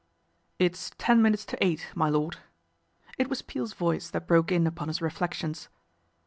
"It's 0.65 0.89
ten 0.97 1.21
minutes 1.21 1.45
to 1.45 1.63
eight, 1.63 1.89
my 1.93 2.09
lord." 2.09 2.37
It 3.19 3.29
was 3.29 3.43
Peel's 3.43 3.73
voice 3.73 4.09
that 4.09 4.25
broke 4.25 4.51
in 4.51 4.65
upon 4.65 4.87
his 4.87 4.99
re 4.99 5.11
flections. 5.11 5.67